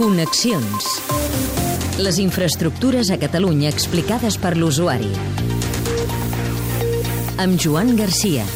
[0.00, 0.86] Connexions.
[2.00, 5.10] Les infraestructures a Catalunya explicades per l'usuari.
[7.44, 8.46] Amb Joan Garcia.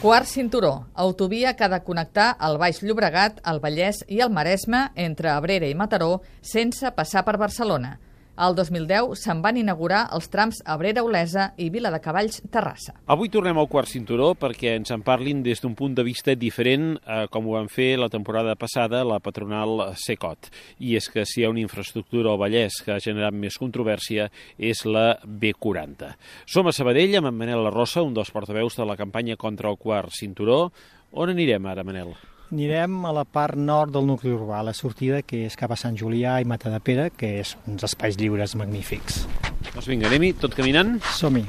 [0.00, 4.86] Quart cinturó, autovia que ha de connectar el Baix Llobregat, el Vallès i el Maresme
[4.96, 7.98] entre Abrera i Mataró sense passar per Barcelona.
[8.34, 12.96] Al 2010 se'n van inaugurar els trams Abrera-Olesa i Vila de Cavalls Terrassa.
[13.06, 16.96] Avui tornem al quart cinturó perquè ens en parlin des d'un punt de vista diferent
[16.96, 20.50] eh, com ho van fer la temporada passada la patronal Secot.
[20.82, 24.26] I és que si hi ha una infraestructura al Vallès que ha generat més controvèrsia
[24.58, 26.10] és la B40.
[26.50, 29.78] Som a Sabadell amb en Manel Larrossa, un dels portaveus de la campanya contra el
[29.78, 30.72] quart cinturó.
[31.14, 32.16] On anirem ara, Manel?
[32.54, 35.96] Anirem a la part nord del nucli urbà, la sortida que és cap a Sant
[35.98, 39.24] Julià i Matadepera, que és uns espais lliures magnífics.
[39.72, 40.92] Doncs vinga, anem-hi, tot caminant?
[41.16, 41.42] Som-hi.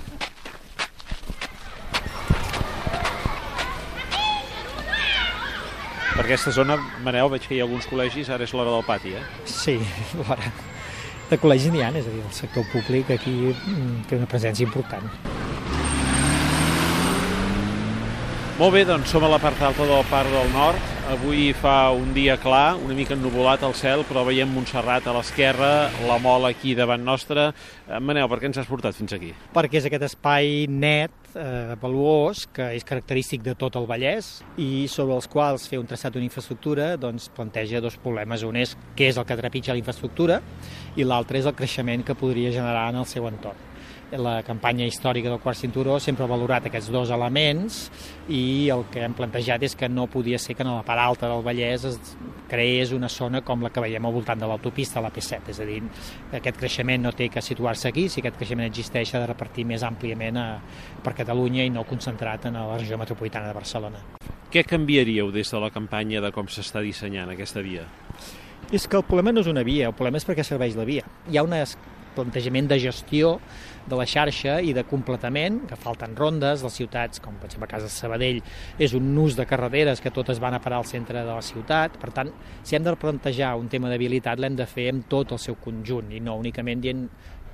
[6.16, 9.14] Per aquesta zona, Manel, veig que hi ha alguns col·legis, ara és l'hora del pati,
[9.14, 9.22] eh?
[9.46, 9.78] Sí,
[10.24, 10.50] l'hora.
[11.30, 14.66] De col·legis n'hi ha, és a dir, el sector públic aquí mm, té una presència
[14.66, 15.06] important.
[18.58, 20.95] Molt bé, doncs som a la part alta del Parc del Nord.
[21.06, 25.92] Avui fa un dia clar, una mica ennuvolat al cel, però veiem Montserrat a l'esquerra,
[26.02, 27.52] la mola aquí davant nostra.
[27.86, 29.30] Eh, Manel, per què ens has portat fins aquí?
[29.54, 34.88] Perquè és aquest espai net, eh, valuós, que és característic de tot el Vallès i
[34.90, 38.42] sobre els quals fer un traçat d'una infraestructura doncs, planteja dos problemes.
[38.42, 40.42] Un és què és el que trepitja la infraestructura
[40.98, 43.75] i l'altre és el creixement que podria generar en el seu entorn
[44.12, 47.80] la campanya històrica del quart cinturó sempre ha valorat aquests dos elements
[48.30, 51.30] i el que hem plantejat és que no podia ser que en la part alta
[51.32, 52.16] del Vallès es
[52.50, 55.68] creés una zona com la que veiem al voltant de l'autopista, la P7, és a
[55.68, 55.82] dir,
[56.38, 59.84] aquest creixement no té que situar-se aquí, si aquest creixement existeix s'ha de repartir més
[59.84, 60.48] àmpliament a,
[61.04, 64.04] per Catalunya i no concentrat en la regió metropolitana de Barcelona.
[64.54, 67.88] Què canviaríeu des de la campanya de com s'està dissenyant aquesta via?
[68.72, 71.06] És que el problema no és una via, el problema és perquè serveix la via.
[71.30, 71.54] Hi ha un
[72.16, 73.36] plantejament de gestió
[73.86, 77.74] de la xarxa i de completament, que falten rondes, les ciutats, com per exemple a
[77.76, 78.42] casa de Sabadell,
[78.82, 82.00] és un nus de carreteres que totes van a parar al centre de la ciutat,
[82.02, 82.34] per tant,
[82.64, 86.12] si hem de plantejar un tema d'habilitat l'hem de fer amb tot el seu conjunt
[86.16, 87.06] i no únicament dient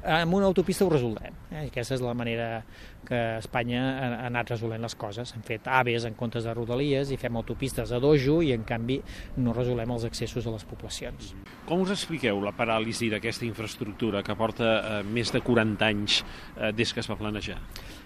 [0.04, 1.36] amb una autopista ho resoldrem.
[1.52, 1.68] Eh?
[1.68, 2.64] Aquesta és la manera
[3.08, 5.34] que Espanya ha anat resolent les coses.
[5.36, 9.00] Hem fet AVEs en comptes de rodalies i fem autopistes a dojo i, en canvi,
[9.42, 11.34] no resolem els accessos a les poblacions.
[11.70, 16.72] Com us expliqueu la paràlisi d'aquesta infraestructura que porta eh, més de 40 anys eh,
[16.76, 17.60] des que es va planejar?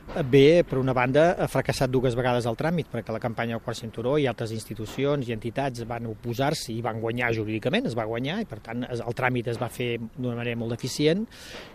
[0.06, 3.80] Bé, per una banda, ha fracassat dues vegades el tràmit, perquè la campanya del quart
[3.80, 8.38] cinturó i altres institucions i entitats van oposar-s'hi i van guanyar jurídicament, es va guanyar,
[8.44, 11.26] i per tant el tràmit es va fer d'una manera molt deficient,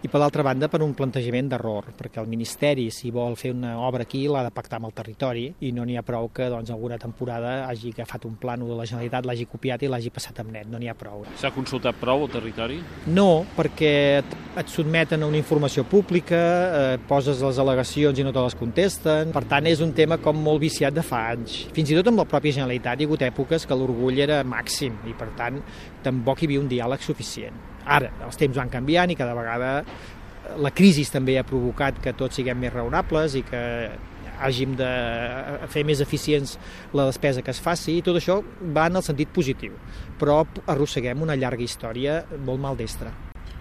[0.06, 3.76] i per l'altra banda per un plantejament d'error, perquè el Ministeri, si vol fer una
[3.86, 6.72] obra aquí, l'ha de pactar amb el territori, i no n'hi ha prou que doncs,
[6.74, 10.50] alguna temporada hagi agafat un plano de la Generalitat, l'hagi copiat i l'hagi passat amb
[10.56, 11.22] net, no n'hi ha prou.
[11.38, 12.80] S'ha consultat prou el territori?
[13.06, 18.42] No, perquè et sotmeten a una informació pública, eh, poses les al·legacions i no te
[18.42, 19.30] les contesten.
[19.30, 21.68] Per tant, és un tema com molt viciat de fa anys.
[21.76, 24.98] Fins i tot amb la pròpia Generalitat hi ha hagut èpoques que l'orgull era màxim
[25.06, 25.62] i, per tant,
[26.02, 27.69] tampoc hi havia un diàleg suficient.
[27.86, 29.84] Ara, els temps van canviant i cada vegada
[30.60, 33.62] la crisi també ha provocat que tots siguem més raonables i que
[34.40, 34.90] hàgim de
[35.68, 36.56] fer més eficients
[36.96, 38.40] la despesa que es faci i tot això
[38.76, 39.76] va en el sentit positiu,
[40.18, 43.12] però arrosseguem una llarga història molt maldestra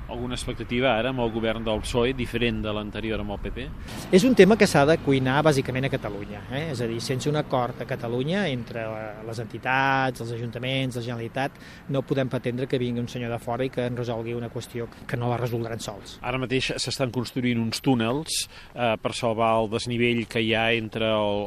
[0.10, 3.68] alguna expectativa ara amb el govern del PSOE diferent de l'anterior amb el PP?
[4.16, 6.64] És un tema que s'ha de cuinar bàsicament a Catalunya, eh?
[6.74, 8.86] és a dir, sense un acord a Catalunya entre
[9.28, 11.60] les entitats, els ajuntaments, la Generalitat,
[11.94, 14.88] no podem pretendre que vingui un senyor de fora i que en resolgui una qüestió
[15.08, 16.18] que no la resoldran sols.
[16.26, 18.42] Ara mateix s'estan construint uns túnels
[18.74, 21.44] eh, per salvar el desnivell que hi ha entre el,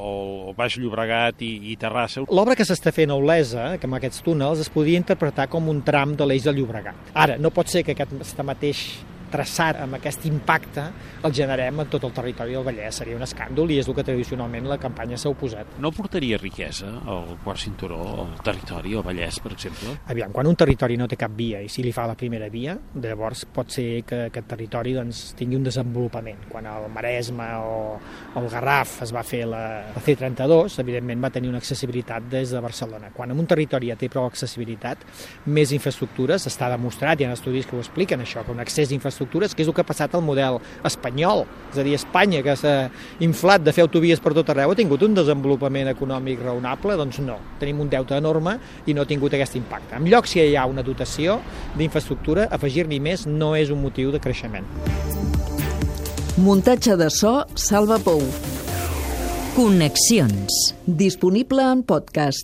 [0.51, 2.25] el Baix Llobregat i, i Terrassa.
[2.31, 5.83] L'obra que s'està fent a Olesa, que amb aquests túnels, es podria interpretar com un
[5.87, 7.13] tram de l'eix de Llobregat.
[7.19, 8.15] Ara, no pot ser que aquest
[8.53, 8.83] mateix
[9.33, 10.85] traçat amb aquest impacte
[11.25, 13.01] el generem en tot el territori del Vallès.
[13.01, 15.79] Seria un escàndol i és el que tradicionalment la campanya s'ha oposat.
[15.83, 19.97] No portaria riquesa al quart cinturó, al territori, al Vallès, per exemple?
[20.13, 22.77] Aviam, quan un territori no té cap via i si li fa la primera via,
[23.03, 26.47] llavors pot ser que aquest territori doncs, tingui un desenvolupament.
[26.53, 27.73] Quan el Maresme o
[28.41, 29.63] el Garraf es va fer la,
[29.95, 33.13] la C32, evidentment va tenir una accessibilitat des de Barcelona.
[33.15, 35.07] Quan en un territori ja té prou accessibilitat,
[35.47, 39.22] més infraestructures, està demostrat, hi ha estudis que ho expliquen això, que un accés d'infraestructures
[39.23, 41.47] infraestructures, que és el que ha passat al model espanyol.
[41.73, 42.91] És a dir, Espanya, que s'ha
[43.21, 46.97] inflat de fer autovies per tot arreu, ha tingut un desenvolupament econòmic raonable?
[46.97, 47.39] Doncs no.
[47.61, 49.97] Tenim un deute enorme i no ha tingut aquest impacte.
[49.97, 51.41] En llocs si hi ha una dotació
[51.79, 54.67] d'infraestructura, afegir-n'hi més no és un motiu de creixement.
[56.37, 58.23] Muntatge de so, Salva Pou.
[59.53, 60.73] Connexions.
[60.87, 62.41] Disponible en podcast.